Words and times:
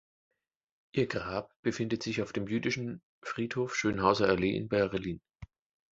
Ihr 0.95 1.05
Grab 1.05 1.53
befindet 1.61 2.01
sich 2.01 2.23
auf 2.23 2.33
dem 2.33 2.47
Jüdischen 2.47 3.03
Friedhof 3.23 3.75
Schönhauser 3.75 4.29
Allee 4.29 4.55
in 4.57 4.67
Berlin. 4.67 5.21